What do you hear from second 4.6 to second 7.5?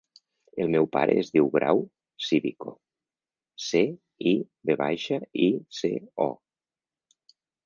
ve baixa, i, ce, o.